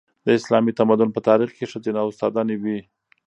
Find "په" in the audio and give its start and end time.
1.13-1.19